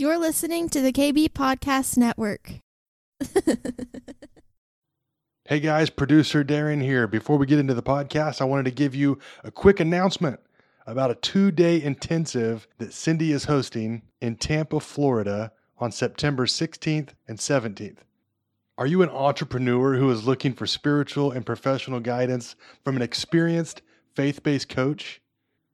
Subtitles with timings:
[0.00, 2.52] You're listening to the KB Podcast Network.
[5.44, 7.06] hey guys, producer Darren here.
[7.06, 10.40] Before we get into the podcast, I wanted to give you a quick announcement
[10.86, 17.10] about a two day intensive that Cindy is hosting in Tampa, Florida on September 16th
[17.28, 17.98] and 17th.
[18.78, 23.82] Are you an entrepreneur who is looking for spiritual and professional guidance from an experienced
[24.14, 25.20] faith based coach?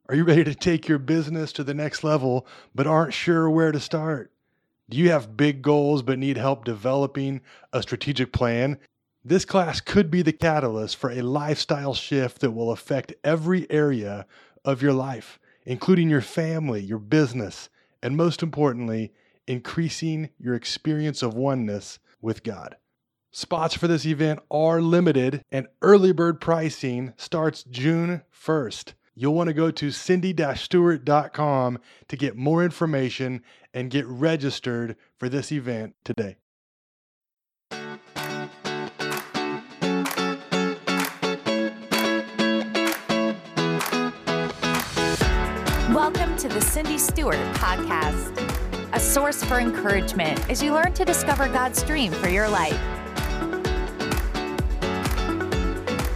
[0.09, 3.73] Are you ready to take your business to the next level but aren't sure where
[3.73, 4.31] to start?
[4.89, 7.41] Do you have big goals but need help developing
[7.73, 8.77] a strategic plan?
[9.25, 14.25] This class could be the catalyst for a lifestyle shift that will affect every area
[14.63, 17.67] of your life, including your family, your business,
[18.01, 19.11] and most importantly,
[19.45, 22.77] increasing your experience of oneness with God.
[23.31, 29.47] Spots for this event are limited and early bird pricing starts June 1st you'll want
[29.47, 33.41] to go to cindy-stewart.com to get more information
[33.73, 36.37] and get registered for this event today.
[45.91, 48.39] Welcome to the Cindy Stewart Podcast,
[48.93, 52.79] a source for encouragement as you learn to discover God's dream for your life.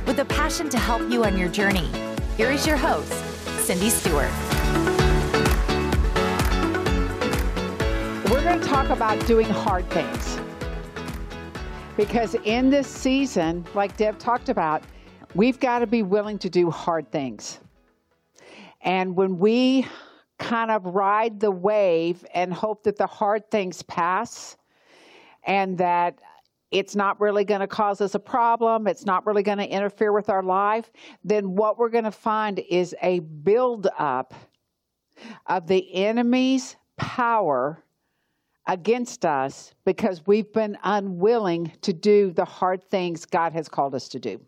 [0.06, 1.90] With a passion to help you on your journey
[2.42, 3.14] here is your host,
[3.60, 4.32] Cindy Stewart.
[8.32, 10.40] We're going to talk about doing hard things.
[11.96, 14.82] Because in this season, like Deb talked about,
[15.36, 17.60] we've got to be willing to do hard things.
[18.82, 19.86] And when we
[20.40, 24.58] kind of ride the wave and hope that the hard things pass
[25.44, 26.18] and that
[26.72, 30.14] it's not really going to cause us a problem, it's not really going to interfere
[30.14, 30.90] with our life,
[31.24, 34.34] then what we're going to find is a build-up
[35.48, 37.84] of the enemy's power
[38.68, 44.08] against us because we've been unwilling to do the hard things God has called us
[44.10, 44.40] to do.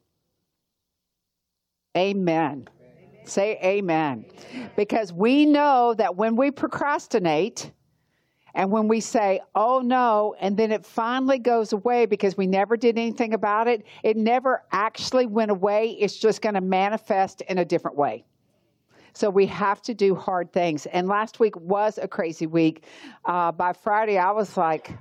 [1.95, 2.67] Amen.
[2.80, 3.25] amen.
[3.25, 4.25] Say amen.
[4.75, 7.71] Because we know that when we procrastinate,
[8.55, 12.77] and when we say, oh no, and then it finally goes away because we never
[12.77, 15.97] did anything about it, it never actually went away.
[15.99, 18.25] It's just going to manifest in a different way.
[19.13, 20.86] So we have to do hard things.
[20.87, 22.86] And last week was a crazy week.
[23.25, 24.92] Uh, by Friday, I was like,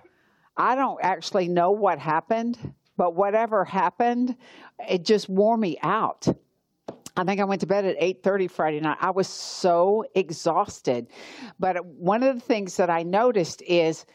[0.56, 2.58] I don't actually know what happened,
[2.96, 4.36] but whatever happened,
[4.88, 6.26] it just wore me out.
[7.16, 8.96] I think I went to bed at 8:30 Friday night.
[9.00, 11.08] I was so exhausted.
[11.58, 14.06] But one of the things that I noticed is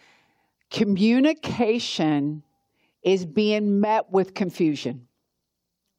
[0.72, 2.44] communication
[3.04, 5.08] is being met with confusion.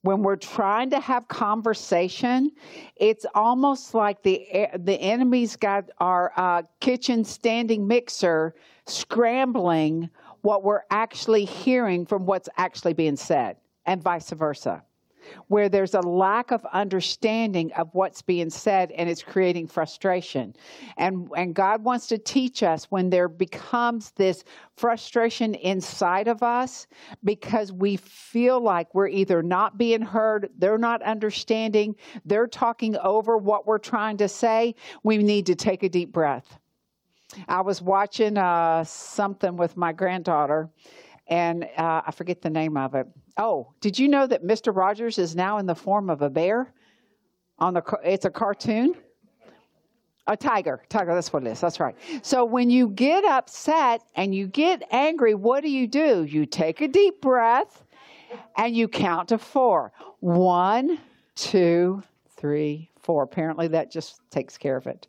[0.03, 2.53] When we're trying to have conversation,
[2.97, 8.55] it's almost like the the enemy's got our uh, kitchen standing mixer
[8.87, 10.11] scrambling
[10.43, 14.83] what we're actually hearing from what's actually being said, and vice versa
[15.49, 20.55] where there's a lack of understanding of what's being said and it's creating frustration.
[20.97, 24.45] And, and God wants to teach us when there becomes this
[24.77, 26.87] frustration inside of us
[27.25, 33.37] because we feel like we're either not being heard, they're not understanding, they're talking over
[33.37, 34.75] what we're trying to say.
[35.03, 36.59] We need to take a deep breath.
[37.47, 40.71] I was watching uh, something with my granddaughter,
[41.27, 43.07] and uh, I forget the name of it.
[43.39, 44.75] Oh, did you know that Mr.
[44.75, 46.73] Rogers is now in the form of a bear?
[47.61, 48.95] On the it's a cartoon.
[50.27, 50.83] A tiger.
[50.91, 51.61] Tiger, that's what it is.
[51.61, 51.97] That's right.
[52.23, 56.25] So when you get upset and you get angry, what do you do?
[56.25, 57.83] You take a deep breath
[58.59, 59.93] and you count to four.
[60.21, 60.99] One,
[61.35, 62.03] two,
[62.37, 63.23] three, four.
[63.23, 65.07] Apparently that just takes care of it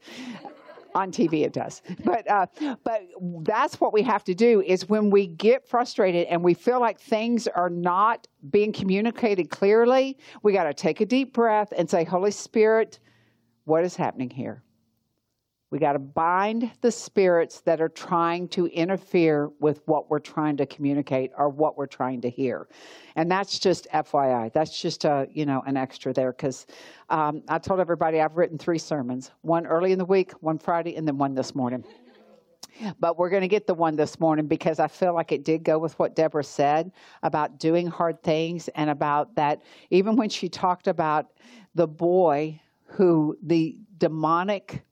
[0.96, 1.82] on TV it does.
[2.04, 2.48] But uh,
[2.84, 3.04] but
[3.42, 7.00] that's what we have to do is when we get frustrated and we feel like
[7.00, 12.04] things are not being communicated clearly, we got to take a deep breath and say,
[12.04, 13.00] Holy Spirit,
[13.66, 14.64] what is happening here?
[15.72, 20.58] We got to bind the spirits that are trying to interfere with what we're trying
[20.58, 22.68] to communicate or what we're trying to hear.
[23.16, 24.52] And that's just FYI.
[24.52, 26.66] That's just a, you know, an extra there because
[27.10, 30.96] um, I told everybody I've written three sermons one early in the week, one Friday,
[30.96, 31.84] and then one this morning.
[33.00, 35.64] But we're going to get the one this morning because I feel like it did
[35.64, 36.92] go with what Deborah said
[37.24, 39.62] about doing hard things and about that.
[39.92, 41.28] Even when she talked about
[41.76, 44.84] the boy who the demonic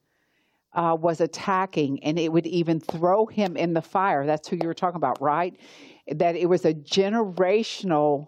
[0.77, 4.25] uh, was attacking, and it would even throw him in the fire.
[4.25, 5.59] That's who you were talking about, right?
[6.07, 8.27] That it was a generational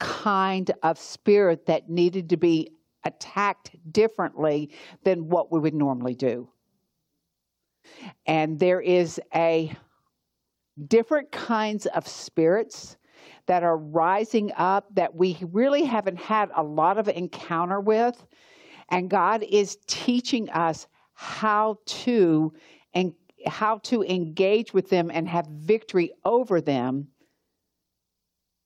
[0.00, 2.72] kind of spirit that needed to be
[3.04, 4.70] attacked differently
[5.04, 6.48] than what we would normally do.
[8.26, 9.72] And there is a
[10.88, 12.96] different kinds of spirits
[13.46, 18.26] that are rising up that we really haven't had a lot of encounter with.
[18.88, 20.86] And God is teaching us
[21.20, 22.50] how to
[22.94, 23.12] and
[23.44, 27.08] how to engage with them and have victory over them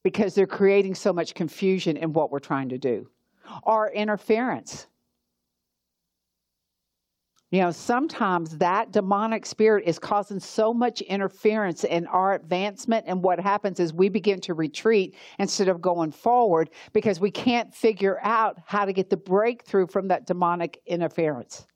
[0.05, 3.09] because they're creating so much confusion in what we're trying to do
[3.65, 4.87] or interference.
[7.51, 13.05] You know, sometimes that demonic spirit is causing so much interference in our advancement.
[13.09, 17.75] And what happens is we begin to retreat instead of going forward because we can't
[17.75, 21.67] figure out how to get the breakthrough from that demonic interference.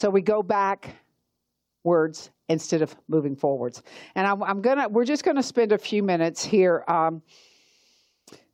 [0.00, 3.82] So we go backwards instead of moving forwards.
[4.14, 6.84] And I'm, I'm gonna, we're just gonna spend a few minutes here.
[6.88, 7.22] Um,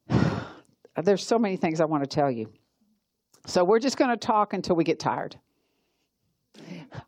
[1.02, 2.50] there's so many things I want to tell you.
[3.46, 5.38] So we're just going to talk until we get tired.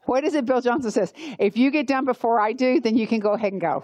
[0.04, 1.12] What is it Bill Johnson says?
[1.38, 3.82] If you get done before I do, then you can go ahead and go.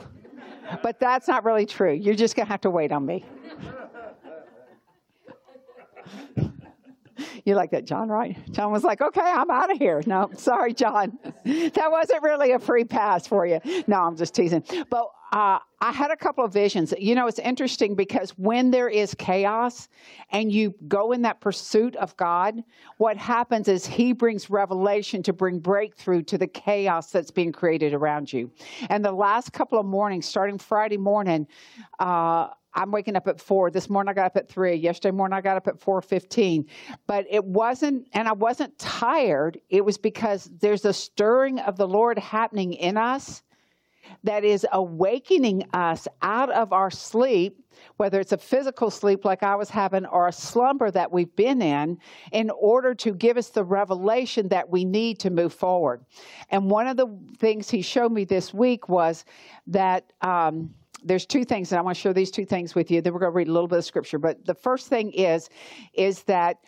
[0.83, 1.93] But that's not really true.
[1.93, 3.25] You're just going to have to wait on me.
[7.44, 8.38] You like that, John, right?
[8.52, 10.02] John was like, okay, I'm out of here.
[10.06, 11.19] No, sorry, John.
[11.44, 13.61] That wasn't really a free pass for you.
[13.87, 14.64] No, I'm just teasing.
[14.88, 16.94] But uh, I had a couple of visions.
[16.96, 19.88] You know, it's interesting because when there is chaos
[20.31, 22.62] and you go in that pursuit of God,
[22.99, 27.93] what happens is He brings revelation to bring breakthrough to the chaos that's being created
[27.93, 28.50] around you.
[28.88, 31.46] And the last couple of mornings, starting Friday morning,
[31.99, 33.71] uh, I'm waking up at four.
[33.71, 34.75] This morning I got up at three.
[34.75, 36.67] Yesterday morning I got up at four fifteen.
[37.06, 39.61] But it wasn't, and I wasn't tired.
[39.69, 43.43] It was because there's a stirring of the Lord happening in us
[44.23, 47.59] that is awakening us out of our sleep,
[47.97, 51.62] whether it's a physical sleep like I was having or a slumber that we've been
[51.62, 51.99] in,
[52.32, 56.05] in order to give us the revelation that we need to move forward.
[56.50, 57.06] And one of the
[57.38, 59.25] things he showed me this week was
[59.69, 60.12] that.
[60.20, 60.75] Um,
[61.05, 63.01] there's two things, and I want to share these two things with you.
[63.01, 64.19] Then we're going to read a little bit of scripture.
[64.19, 65.49] But the first thing is,
[65.93, 66.59] is that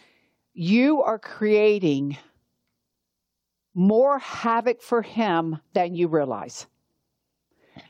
[0.52, 2.16] you are creating
[3.74, 6.66] more havoc for him than you realize.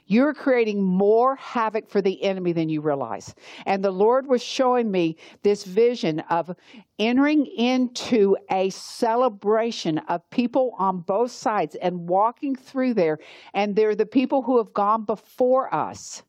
[0.06, 3.34] You're creating more havoc for the enemy than you realize.
[3.66, 6.54] And the Lord was showing me this vision of
[6.98, 13.18] entering into a celebration of people on both sides and walking through there.
[13.54, 16.22] And they're the people who have gone before us.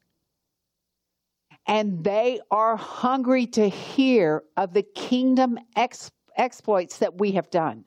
[1.67, 7.83] And they are hungry to hear of the kingdom ex- exploits that we have done.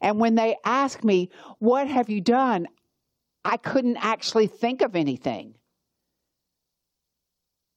[0.00, 2.68] And when they ask me, What have you done?
[3.44, 5.54] I couldn't actually think of anything.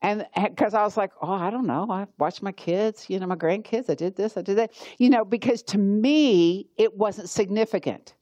[0.01, 1.87] And eh, because I was like, oh, I don't know.
[1.89, 3.89] I watched my kids, you know, my grandkids.
[3.89, 4.71] I did this, I did that.
[4.99, 8.13] You know, because to me, it wasn't significant.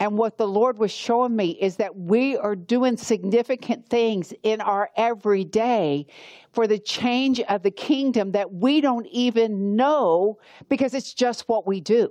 [0.00, 4.60] And what the Lord was showing me is that we are doing significant things in
[4.60, 6.06] our everyday
[6.52, 10.38] for the change of the kingdom that we don't even know
[10.68, 12.10] because it's just what we do.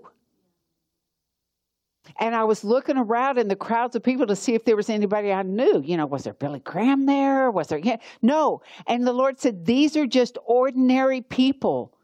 [2.20, 4.90] And I was looking around in the crowds of people to see if there was
[4.90, 5.82] anybody I knew.
[5.84, 7.50] You know, was there Billy Graham there?
[7.50, 7.80] Was there?
[7.80, 8.62] Yeah, no.
[8.88, 11.98] And the Lord said, These are just ordinary people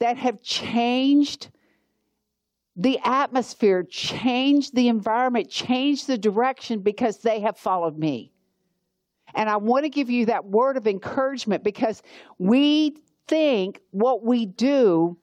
[0.00, 1.48] that have changed
[2.76, 8.32] the atmosphere, changed the environment, changed the direction because they have followed me.
[9.34, 12.02] And I want to give you that word of encouragement because
[12.38, 12.96] we
[13.28, 15.16] think what we do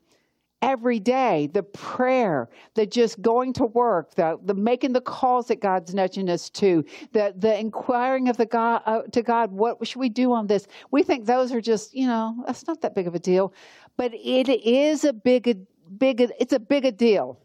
[0.61, 5.61] every day the prayer the just going to work the, the making the calls that
[5.61, 9.99] god's nudging us to the, the inquiring of the god uh, to god what should
[9.99, 13.07] we do on this we think those are just you know that's not that big
[13.07, 13.53] of a deal
[13.95, 15.65] but it is a big
[15.97, 17.39] big it's a big a deal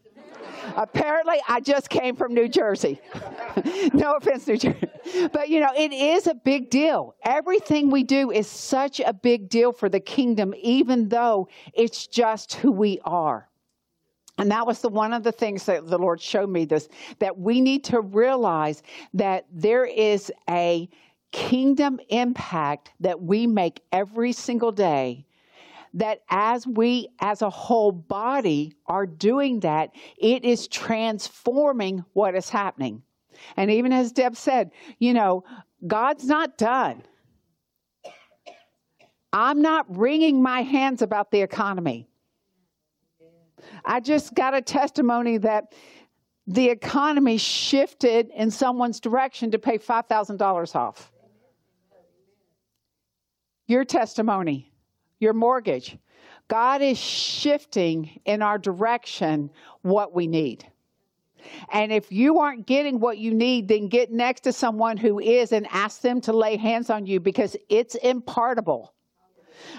[0.75, 2.99] Apparently, I just came from New Jersey.
[3.93, 4.89] no offense, New Jersey.
[5.31, 7.15] But you know, it is a big deal.
[7.23, 12.55] Everything we do is such a big deal for the kingdom, even though it's just
[12.55, 13.47] who we are.
[14.37, 17.37] And that was the one of the things that the Lord showed me this that
[17.37, 18.83] we need to realize
[19.13, 20.89] that there is a
[21.31, 25.24] kingdom impact that we make every single day
[25.95, 32.49] that as we as a whole body are doing that, it is transforming what is
[32.49, 33.01] happening.
[33.57, 35.43] And even as Deb said, you know,
[35.85, 37.03] God's not done.
[39.33, 42.07] I'm not wringing my hands about the economy.
[43.83, 45.73] I just got a testimony that
[46.47, 51.11] the economy shifted in someone's direction to pay $5,000 off.
[53.67, 54.71] Your testimony
[55.19, 55.97] your mortgage.
[56.47, 59.49] God is shifting in our direction
[59.81, 60.65] what we need.
[61.71, 65.51] And if you aren't getting what you need, then get next to someone who is
[65.51, 68.93] and ask them to lay hands on you because it's impartable.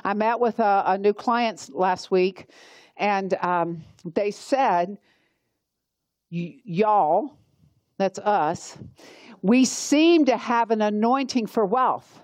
[0.05, 2.47] I met with a, a new client last week,
[2.97, 4.99] and um, they said,
[6.29, 7.37] Y'all,
[7.99, 8.77] that's us,
[9.43, 12.21] we seem to have an anointing for wealth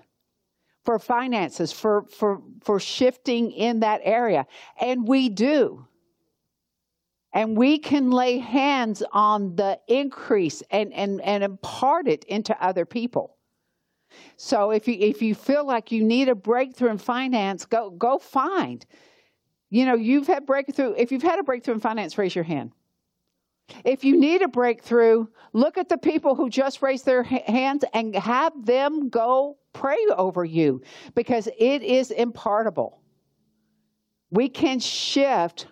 [0.83, 4.45] for finances, for, for, for shifting in that area.
[4.79, 5.87] And we do.
[7.33, 12.85] And we can lay hands on the increase and, and, and impart it into other
[12.85, 13.37] people.
[14.37, 18.19] So if you if you feel like you need a breakthrough in finance, go go
[18.19, 18.85] find.
[19.71, 20.93] You know, you've had breakthrough.
[20.95, 22.73] If you've had a breakthrough in finance, raise your hand.
[23.83, 28.15] If you need a breakthrough, look at the people who just raised their hands and
[28.15, 30.81] have them go pray over you
[31.15, 33.01] because it is impartable.
[34.31, 35.67] We can shift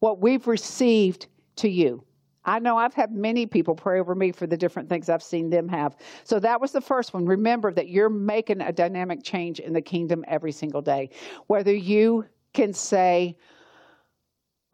[0.00, 2.04] what we've received to you.
[2.44, 5.48] I know I've had many people pray over me for the different things I've seen
[5.48, 5.96] them have.
[6.24, 7.24] So that was the first one.
[7.24, 11.10] Remember that you're making a dynamic change in the kingdom every single day.
[11.46, 13.36] Whether you can say,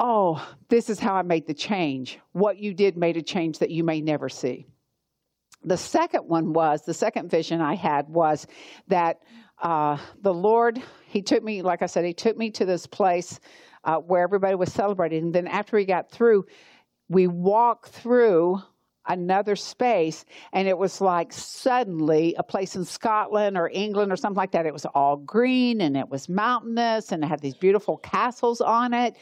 [0.00, 2.20] Oh, this is how I made the change.
[2.32, 4.66] What you did made a change that you may never see.
[5.64, 8.46] The second one was the second vision I had was
[8.86, 9.22] that
[9.60, 13.40] uh, the Lord, He took me, like I said, He took me to this place
[13.82, 15.24] uh, where everybody was celebrating.
[15.24, 16.46] And then after He got through,
[17.08, 18.62] we walked through
[19.08, 24.36] another space and it was like suddenly a place in Scotland or England or something
[24.36, 24.66] like that.
[24.66, 28.92] It was all green and it was mountainous and it had these beautiful castles on
[28.92, 29.16] it.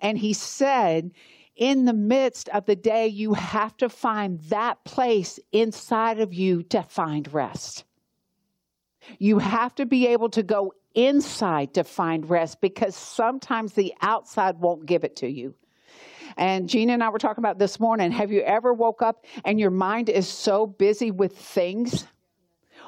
[0.00, 1.12] And he said,
[1.56, 6.62] in the midst of the day, you have to find that place inside of you
[6.64, 7.84] to find rest.
[9.18, 14.58] You have to be able to go inside to find rest because sometimes the outside
[14.58, 15.54] won't give it to you.
[16.36, 18.12] And Gina and I were talking about this morning.
[18.12, 22.06] Have you ever woke up and your mind is so busy with things?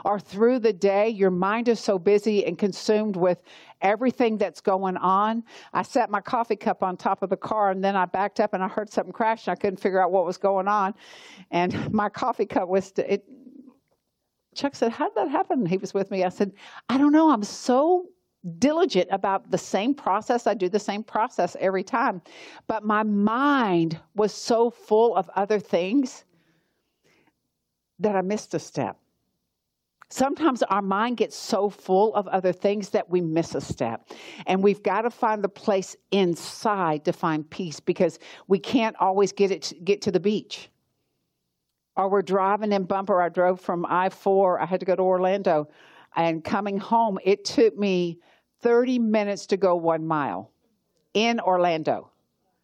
[0.05, 3.43] Or through the day, your mind is so busy and consumed with
[3.83, 5.43] everything that's going on.
[5.73, 8.55] I set my coffee cup on top of the car and then I backed up
[8.55, 10.95] and I heard something crash and I couldn't figure out what was going on.
[11.51, 13.25] And my coffee cup was, it,
[14.55, 15.65] Chuck said, How did that happen?
[15.67, 16.25] He was with me.
[16.25, 16.53] I said,
[16.89, 17.31] I don't know.
[17.31, 18.07] I'm so
[18.59, 20.47] diligent about the same process.
[20.47, 22.23] I do the same process every time.
[22.67, 26.25] But my mind was so full of other things
[27.99, 28.99] that I missed a step.
[30.13, 34.09] Sometimes our mind gets so full of other things that we miss a step.
[34.47, 39.31] And we've got to find the place inside to find peace because we can't always
[39.31, 40.69] get it to, get to the beach.
[41.97, 43.23] Or we're driving in bumper.
[43.23, 45.69] I drove from I 4, I had to go to Orlando.
[46.17, 48.19] And coming home, it took me
[48.63, 50.51] 30 minutes to go one mile
[51.15, 52.11] in Orlando.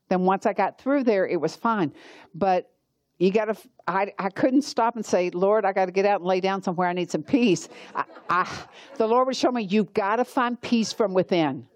[0.09, 1.93] Then once I got through there, it was fine.
[2.35, 2.73] But
[3.19, 3.57] you got to,
[3.87, 6.63] I, I couldn't stop and say, Lord, I got to get out and lay down
[6.63, 6.89] somewhere.
[6.89, 7.69] I need some peace.
[7.95, 8.59] I, I,
[8.97, 11.67] the Lord would show me, you've got to find peace from within.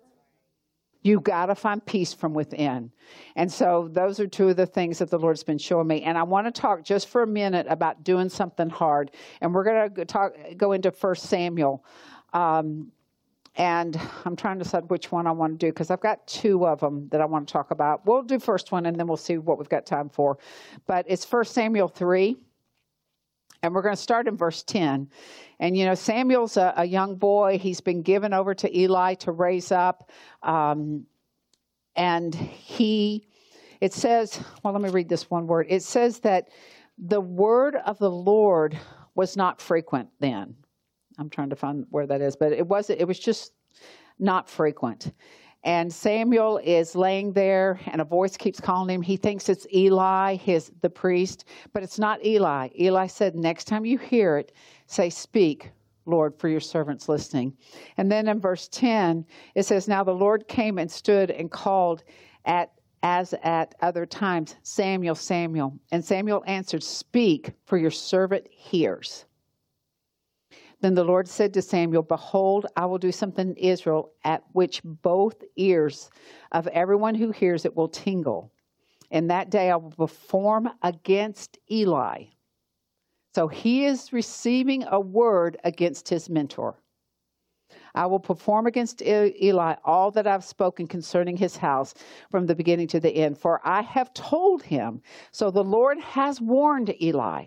[1.02, 2.92] You've got to find peace from within.
[3.34, 6.02] And so those are two of the things that the Lord's been showing me.
[6.02, 9.12] And I want to talk just for a minute about doing something hard.
[9.40, 11.82] And we're going to talk, go into First Samuel.
[12.34, 12.92] Um,
[13.60, 16.66] and I'm trying to decide which one I want to do because I've got two
[16.66, 18.06] of them that I want to talk about.
[18.06, 20.38] We'll do first one and then we'll see what we've got time for.
[20.86, 22.38] But it's First Samuel 3,
[23.62, 25.10] and we're going to start in verse 10.
[25.58, 27.58] And you know, Samuel's a, a young boy.
[27.58, 30.10] He's been given over to Eli to raise up.
[30.42, 31.04] Um,
[31.96, 33.28] and he,
[33.82, 35.66] it says, well, let me read this one word.
[35.68, 36.48] It says that
[36.96, 38.78] the word of the Lord
[39.14, 40.56] was not frequent then.
[41.20, 43.52] I'm trying to find where that is, but it was it was just
[44.18, 45.12] not frequent.
[45.62, 49.02] And Samuel is laying there, and a voice keeps calling him.
[49.02, 52.68] He thinks it's Eli, his the priest, but it's not Eli.
[52.80, 54.52] Eli said, "Next time you hear it,
[54.86, 55.70] say, Speak,
[56.06, 57.52] Lord, for your servants listening."
[57.98, 62.02] And then in verse ten, it says, "Now the Lord came and stood and called
[62.46, 62.72] at."
[63.02, 65.72] As at other times, Samuel, Samuel.
[65.90, 69.24] And Samuel answered, Speak, for your servant hears.
[70.80, 74.80] Then the Lord said to Samuel, Behold, I will do something in Israel at which
[74.84, 76.10] both ears
[76.52, 78.50] of everyone who hears it will tingle.
[79.10, 82.24] And that day I will perform against Eli.
[83.34, 86.80] So he is receiving a word against his mentor.
[87.94, 91.94] I will perform against Eli all that I've spoken concerning his house
[92.30, 95.02] from the beginning to the end, for I have told him.
[95.32, 97.46] So the Lord has warned Eli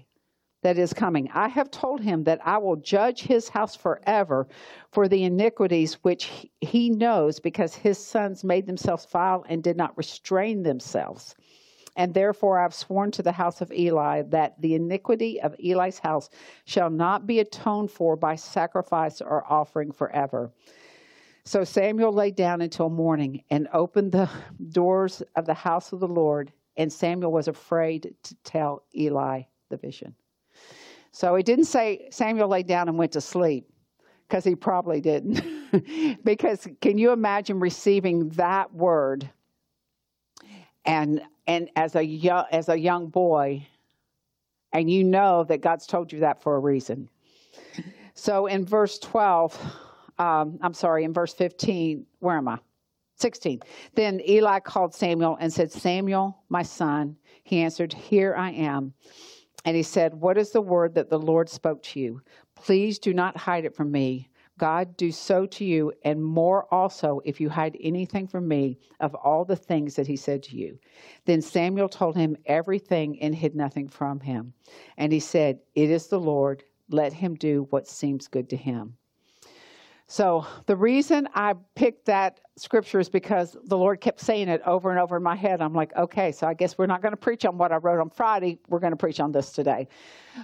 [0.64, 1.30] that is coming.
[1.34, 4.48] I have told him that I will judge his house forever
[4.92, 9.98] for the iniquities which he knows because his sons made themselves vile and did not
[9.98, 11.36] restrain themselves.
[11.96, 16.00] And therefore I have sworn to the house of Eli that the iniquity of Eli's
[16.00, 16.30] house
[16.66, 20.52] shall not be atoned for by sacrifice or offering forever.
[21.46, 24.30] So Samuel lay down until morning and opened the
[24.72, 29.78] doors of the house of the Lord, and Samuel was afraid to tell Eli the
[29.78, 30.16] vision.
[31.14, 33.70] So he didn't say Samuel lay down and went to sleep,
[34.28, 35.42] because he probably didn't.
[36.24, 39.30] because can you imagine receiving that word
[40.86, 43.66] and and as a young as a young boy
[44.74, 47.08] and you know that God's told you that for a reason.
[48.16, 49.60] So in verse 12,
[50.18, 52.58] um, I'm sorry, in verse 15, where am I?
[53.18, 53.62] 16.
[53.94, 57.16] Then Eli called Samuel and said, Samuel, my son.
[57.44, 58.94] He answered, Here I am.
[59.66, 62.22] And he said, What is the word that the Lord spoke to you?
[62.56, 64.30] Please do not hide it from me.
[64.60, 69.16] God do so to you, and more also, if you hide anything from me of
[69.16, 70.78] all the things that he said to you.
[71.26, 74.54] Then Samuel told him everything and hid nothing from him.
[74.98, 76.64] And he said, It is the Lord.
[76.90, 78.98] Let him do what seems good to him.
[80.14, 84.92] So, the reason I picked that scripture is because the Lord kept saying it over
[84.92, 85.60] and over in my head.
[85.60, 88.00] I'm like, okay, so I guess we're not going to preach on what I wrote
[88.00, 88.60] on Friday.
[88.70, 89.88] We're going to preach on this today.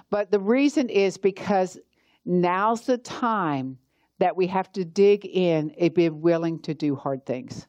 [0.09, 1.77] But the reason is because
[2.25, 3.77] now's the time
[4.17, 7.67] that we have to dig in and be willing to do hard things.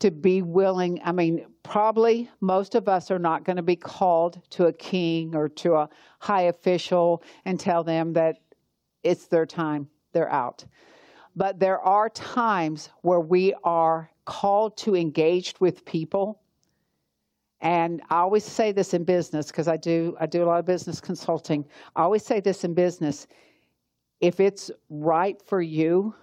[0.00, 4.42] To be willing, I mean, probably most of us are not going to be called
[4.50, 8.40] to a king or to a high official and tell them that
[9.04, 10.64] it's their time, they're out.
[11.36, 16.40] But there are times where we are called to engage with people.
[17.60, 20.64] And I always say this in business because I do I do a lot of
[20.64, 21.66] business consulting.
[21.94, 23.26] I always say this in business
[24.22, 26.14] if it's right for you,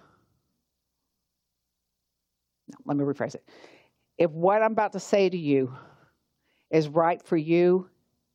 [2.84, 3.48] let me rephrase it.
[4.18, 5.72] If what I'm about to say to you
[6.70, 7.88] is right for you,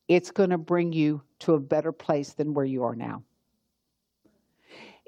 [0.08, 3.22] it's going to bring you to a better place than where you are now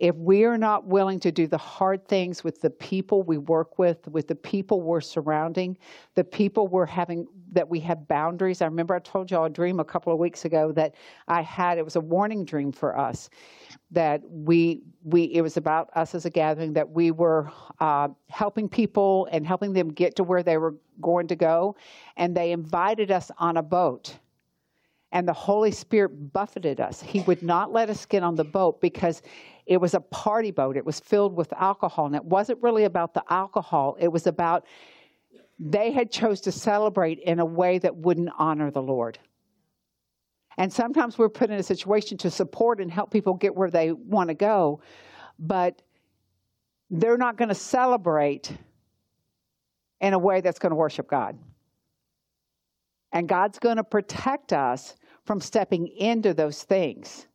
[0.02, 3.78] if we are not willing to do the hard things with the people we work
[3.78, 5.78] with, with the people we're surrounding,
[6.16, 8.64] the people we're having, that we have boundaries.
[8.64, 10.96] I remember I told y'all a dream a couple of weeks ago that
[11.28, 13.30] I had, it was a warning dream for us
[13.92, 18.68] that we, we it was about us as a gathering that we were uh, helping
[18.68, 21.76] people and helping them get to where they were going to go.
[22.18, 24.18] And they invited us on a boat
[25.12, 27.02] and the Holy Spirit buffeted us.
[27.02, 29.22] He would not let us get on the boat because
[29.66, 30.78] it was a party boat.
[30.78, 33.98] It was filled with alcohol, and it wasn't really about the alcohol.
[34.00, 34.66] It was about
[35.60, 39.20] they had chose to celebrate in a way that wouldn't honor the Lord.
[40.58, 43.92] And sometimes we're put in a situation to support and help people get where they
[43.92, 44.82] want to go,
[45.40, 45.82] but
[46.90, 48.52] they're not going to celebrate
[50.02, 51.38] in a way that's going to worship God.
[53.14, 54.96] And God's going to protect us
[55.26, 57.28] from stepping into those things.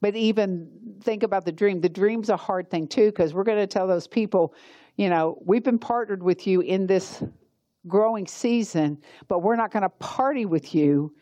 [0.00, 0.68] But even
[1.02, 1.80] think about the dream.
[1.80, 4.54] The dream's a hard thing too, because we're going to tell those people,
[4.96, 7.22] you know, we've been partnered with you in this
[7.86, 11.14] growing season, but we're not going to party with you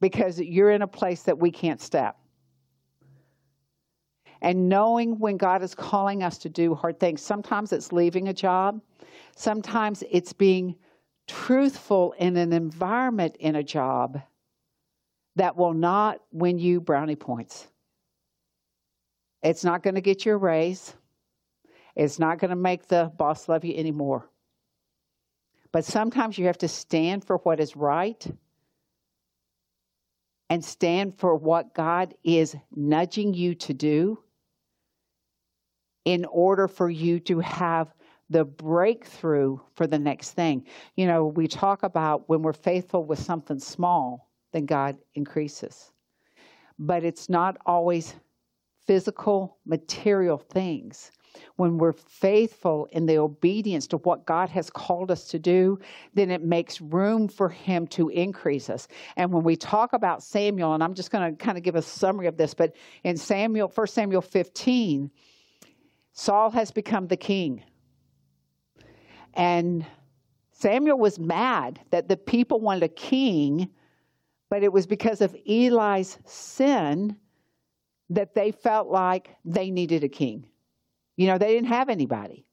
[0.00, 2.16] because you're in a place that we can't step.
[4.42, 8.32] And knowing when God is calling us to do hard things, sometimes it's leaving a
[8.32, 8.80] job,
[9.36, 10.74] sometimes it's being
[11.28, 14.20] truthful in an environment in a job
[15.36, 17.66] that will not win you brownie points.
[19.42, 20.94] It's not going to get you a raise.
[21.96, 24.28] It's not going to make the boss love you anymore.
[25.72, 28.24] But sometimes you have to stand for what is right
[30.50, 34.18] and stand for what God is nudging you to do
[36.04, 37.88] in order for you to have
[38.28, 40.66] the breakthrough for the next thing.
[40.96, 45.92] You know, we talk about when we're faithful with something small, then God increases.
[46.78, 48.14] But it's not always
[48.86, 51.12] physical, material things.
[51.56, 55.78] When we're faithful in the obedience to what God has called us to do,
[56.12, 58.88] then it makes room for Him to increase us.
[59.16, 61.82] And when we talk about Samuel, and I'm just going to kind of give a
[61.82, 65.10] summary of this, but in Samuel, 1 Samuel 15,
[66.12, 67.64] Saul has become the king.
[69.34, 69.86] And
[70.50, 73.70] Samuel was mad that the people wanted a king
[74.52, 77.16] but it was because of Eli's sin
[78.10, 80.44] that they felt like they needed a king.
[81.16, 82.44] You know, they didn't have anybody.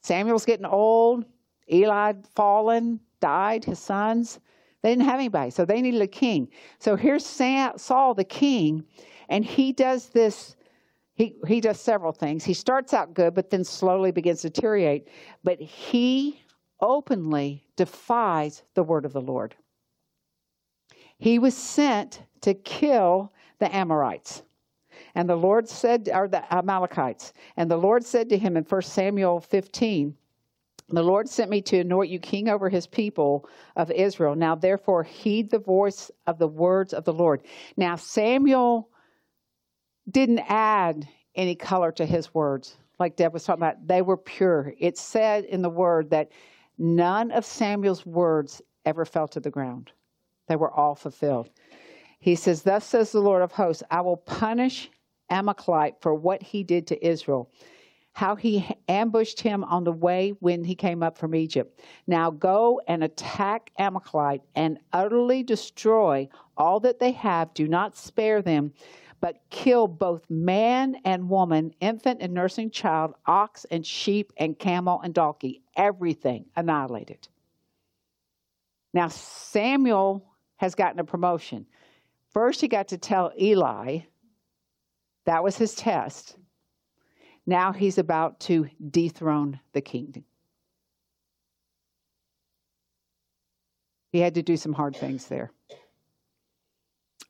[0.00, 1.24] Samuel's getting old,
[1.72, 4.38] Eli fallen, died, his sons.
[4.82, 6.50] They didn't have anybody, so they needed a king.
[6.78, 8.84] So here's Saul, the king,
[9.28, 10.54] and he does this.
[11.14, 12.44] He, he does several things.
[12.44, 15.08] He starts out good, but then slowly begins to deteriorate.
[15.42, 16.44] But he
[16.80, 19.56] openly defies the word of the Lord.
[21.18, 24.42] He was sent to kill the Amorites.
[25.14, 28.82] And the Lord said, or the Amalekites, and the Lord said to him in 1
[28.82, 30.14] Samuel 15,
[30.90, 34.34] the Lord sent me to anoint you king over his people of Israel.
[34.34, 37.42] Now, therefore, heed the voice of the words of the Lord.
[37.76, 38.88] Now, Samuel
[40.10, 43.86] didn't add any color to his words, like Deb was talking about.
[43.86, 44.72] They were pure.
[44.78, 46.30] It said in the word that
[46.78, 49.92] none of Samuel's words ever fell to the ground,
[50.48, 51.50] they were all fulfilled.
[52.18, 54.90] He says, Thus says the Lord of hosts, I will punish
[55.30, 57.50] Amalekite for what he did to Israel
[58.18, 61.80] how he ambushed him on the way when he came up from Egypt.
[62.08, 67.54] Now go and attack Amalekite and utterly destroy all that they have.
[67.54, 68.72] Do not spare them,
[69.20, 75.00] but kill both man and woman, infant and nursing child, ox and sheep and camel
[75.00, 75.62] and donkey.
[75.76, 77.28] Everything annihilated.
[78.92, 80.27] Now Samuel
[80.58, 81.66] has gotten a promotion.
[82.30, 84.00] First, he got to tell Eli,
[85.24, 86.36] that was his test
[87.48, 90.22] now he's about to dethrone the king.
[94.12, 95.50] He had to do some hard things there.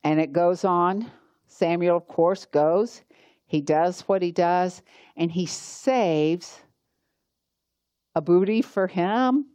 [0.03, 1.09] And it goes on.
[1.47, 3.01] Samuel, of course, goes.
[3.45, 4.81] He does what he does,
[5.15, 6.59] and he saves
[8.13, 9.45] a booty for him.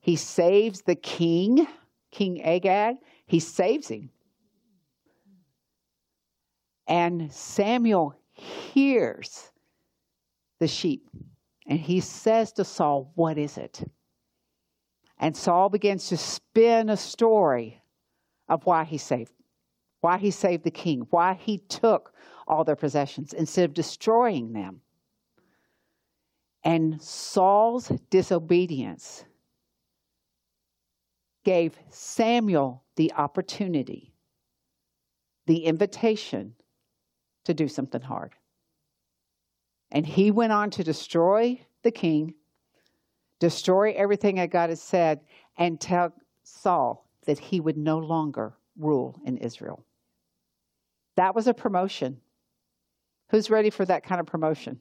[0.00, 1.68] He saves the king,
[2.10, 2.96] King Agag.
[3.28, 4.10] He saves him.
[6.86, 9.52] And Samuel hears
[10.58, 11.08] the sheep.
[11.66, 13.84] And he says to Saul, What is it?
[15.18, 17.82] And Saul begins to spin a story
[18.48, 19.32] of why he saved,
[20.00, 22.14] why he saved the king, why he took
[22.46, 24.80] all their possessions instead of destroying them.
[26.64, 29.24] And Saul's disobedience
[31.48, 34.12] gave Samuel the opportunity,
[35.46, 36.52] the invitation
[37.46, 38.34] to do something hard.
[39.90, 42.34] And he went on to destroy the king,
[43.38, 45.20] destroy everything that God had said,
[45.56, 49.86] and tell Saul that he would no longer rule in Israel.
[51.16, 52.20] That was a promotion.
[53.30, 54.80] Who's ready for that kind of promotion?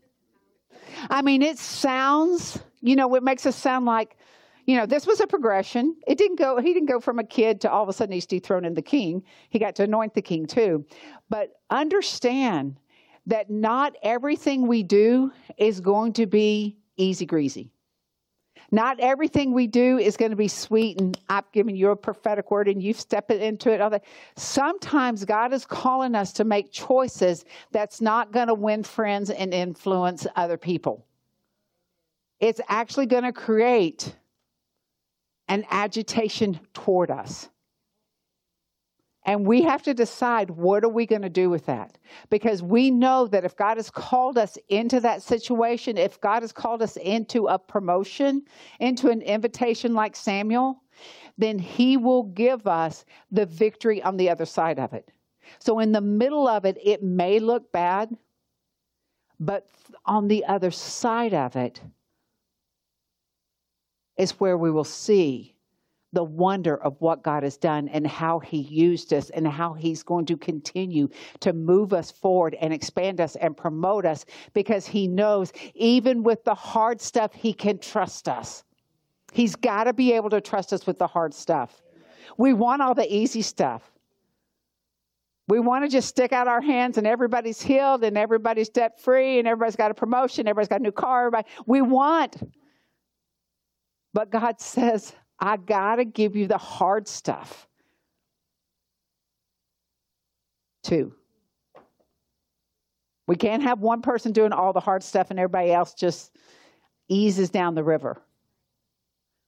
[1.09, 4.17] I mean, it sounds, you know, it makes us sound like,
[4.67, 5.95] you know, this was a progression.
[6.05, 8.25] It didn't go, he didn't go from a kid to all of a sudden he's
[8.25, 9.23] dethroning the king.
[9.49, 10.85] He got to anoint the king too.
[11.29, 12.77] But understand
[13.25, 17.71] that not everything we do is going to be easy greasy.
[18.69, 22.51] Not everything we do is going to be sweet and I'm giving you a prophetic
[22.51, 23.79] word and you step into it.
[23.79, 24.03] All that.
[24.35, 29.53] Sometimes God is calling us to make choices that's not going to win friends and
[29.53, 31.05] influence other people.
[32.41, 34.13] It's actually going to create
[35.47, 37.49] an agitation toward us.
[39.27, 41.97] And we have to decide what are we going to do with that?
[42.29, 46.53] Because we know that if God has called us into that situation, if God has
[46.53, 48.43] called us into a promotion,
[48.79, 50.81] into an invitation like Samuel,
[51.37, 55.11] then he will give us the victory on the other side of it.
[55.59, 58.15] So in the middle of it, it may look bad,
[59.41, 59.67] but
[60.05, 61.81] on the other side of it
[64.17, 65.55] is where we will see
[66.13, 70.03] the wonder of what God has done and how He used us and how He's
[70.03, 71.09] going to continue
[71.41, 76.43] to move us forward and expand us and promote us because He knows even with
[76.43, 78.63] the hard stuff, He can trust us.
[79.33, 81.81] He's got to be able to trust us with the hard stuff.
[82.37, 83.91] We want all the easy stuff.
[85.49, 89.39] We want to just stick out our hands and everybody's healed and everybody's debt free
[89.39, 91.27] and everybody's got a promotion, everybody's got a new car.
[91.27, 91.47] Everybody.
[91.65, 92.37] We want.
[94.13, 97.67] But God says, I got to give you the hard stuff.
[100.83, 101.13] Two.
[103.27, 106.33] We can't have one person doing all the hard stuff and everybody else just
[107.09, 108.21] eases down the river.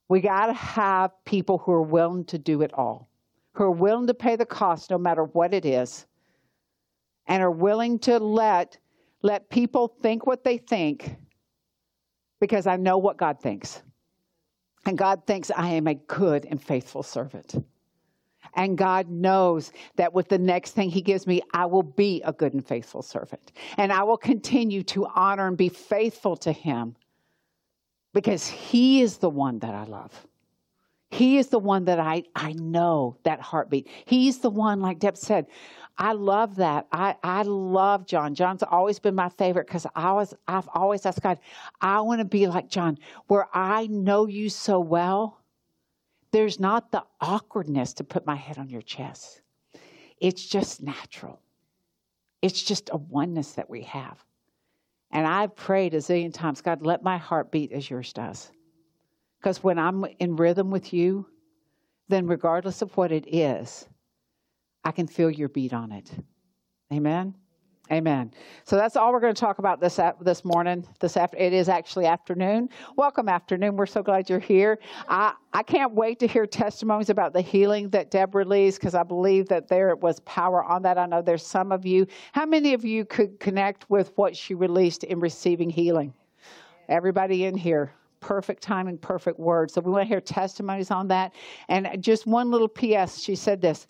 [0.09, 3.09] We got to have people who are willing to do it all,
[3.53, 6.05] who are willing to pay the cost no matter what it is,
[7.27, 8.77] and are willing to let,
[9.21, 11.15] let people think what they think
[12.41, 13.81] because I know what God thinks.
[14.85, 17.55] And God thinks I am a good and faithful servant.
[18.55, 22.33] And God knows that with the next thing He gives me, I will be a
[22.33, 23.51] good and faithful servant.
[23.77, 26.95] And I will continue to honor and be faithful to Him
[28.13, 30.27] because He is the one that I love.
[31.09, 33.87] He is the one that I, I know that heartbeat.
[34.05, 35.47] He's the one, like Deb said,
[35.97, 36.87] I love that.
[36.91, 38.33] I, I love John.
[38.35, 41.39] John's always been my favorite because I was I've always asked God,
[41.81, 45.41] I want to be like John, where I know you so well.
[46.31, 49.41] There's not the awkwardness to put my head on your chest.
[50.21, 51.41] It's just natural.
[52.41, 54.23] It's just a oneness that we have.
[55.11, 58.51] And I've prayed a zillion times, God, let my heart beat as yours does.
[59.39, 61.25] Because when I'm in rhythm with you,
[62.09, 63.87] then regardless of what it is,
[64.83, 66.11] I can feel your beat on it.
[66.91, 67.35] Amen.
[67.91, 68.31] Amen.
[68.65, 70.85] So that's all we're going to talk about this this morning.
[70.99, 72.69] This after it is actually afternoon.
[72.97, 73.77] Welcome afternoon.
[73.77, 74.77] We're so glad you're here.
[75.07, 79.01] I I can't wait to hear testimonies about the healing that Deb released because I
[79.01, 80.99] believe that there was power on that.
[80.99, 82.05] I know there's some of you.
[82.31, 86.13] How many of you could connect with what she released in receiving healing?
[86.89, 89.71] Everybody in here perfect timing, perfect word.
[89.71, 91.33] So we want to hear testimonies on that.
[91.67, 93.87] And just one little PS, she said this.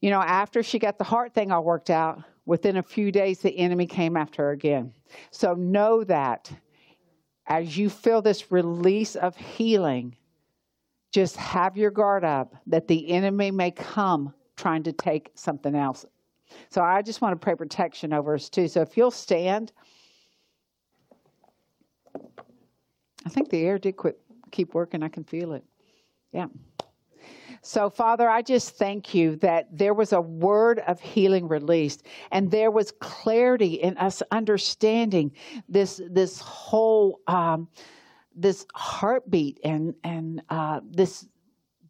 [0.00, 3.40] You know, after she got the heart thing all worked out, within a few days,
[3.40, 4.92] the enemy came after her again.
[5.30, 6.52] So know that
[7.46, 10.16] as you feel this release of healing,
[11.12, 16.04] just have your guard up that the enemy may come trying to take something else.
[16.70, 18.68] So I just want to pray protection over us too.
[18.68, 19.72] So if you'll stand,
[23.24, 24.18] I think the air did quit,
[24.50, 25.02] keep working.
[25.02, 25.64] I can feel it.
[26.32, 26.46] Yeah.
[27.62, 32.50] So, Father, I just thank you that there was a word of healing released and
[32.50, 35.32] there was clarity in us understanding
[35.66, 37.68] this, this whole, um,
[38.36, 41.26] this heartbeat and, and uh, this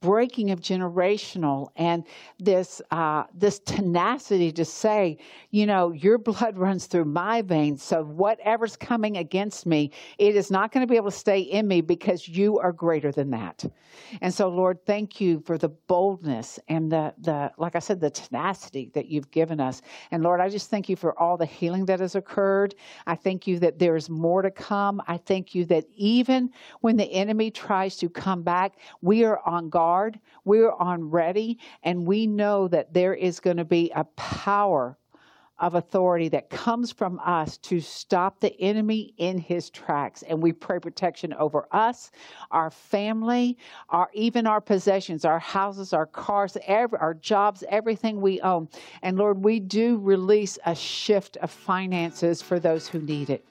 [0.04, 2.04] breaking of generational and
[2.38, 5.16] this uh, this tenacity to say,
[5.50, 7.82] you know, your blood runs through my veins.
[7.82, 11.66] So whatever's coming against me, it is not going to be able to stay in
[11.66, 13.64] me because you are greater than that.
[14.20, 18.10] And so, Lord, thank you for the boldness and the the like I said, the
[18.10, 19.80] tenacity that you've given us.
[20.10, 22.74] And Lord, I just thank you for all the healing that has occurred.
[23.06, 25.00] I thank you that there is more to come.
[25.08, 26.50] I thank you that even
[26.82, 31.56] when the enemy tries to come back, we are on guard guard, we're on ready,
[31.84, 34.98] and we know that there is going to be a power
[35.60, 40.24] of authority that comes from us to stop the enemy in his tracks.
[40.24, 42.10] And we pray protection over us
[42.50, 43.56] our family
[43.90, 48.68] our even our possessions our houses our cars every, our jobs everything we own.
[49.02, 53.46] And lord we do release a shift of finances for those who need it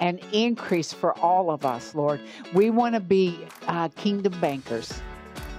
[0.00, 2.20] An increase for all of us lord.
[2.52, 5.00] We want to be uh, kingdom bankers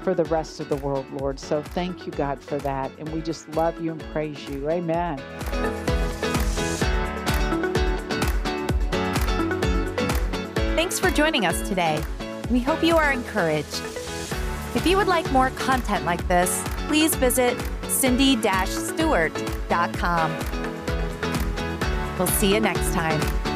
[0.09, 1.39] for the rest of the world, Lord.
[1.39, 2.89] So thank you, God, for that.
[2.97, 4.67] And we just love you and praise you.
[4.67, 5.19] Amen.
[10.75, 12.03] Thanks for joining us today.
[12.49, 13.83] We hope you are encouraged.
[14.73, 20.31] If you would like more content like this, please visit cindy-stewart.com.
[22.17, 23.48] We'll see you next time.